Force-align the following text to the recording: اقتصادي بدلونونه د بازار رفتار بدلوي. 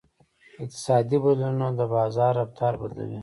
اقتصادي 0.63 1.17
بدلونونه 1.23 1.67
د 1.79 1.81
بازار 1.95 2.31
رفتار 2.41 2.73
بدلوي. 2.81 3.19